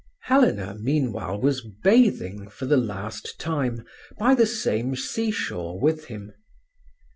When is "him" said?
6.05-6.33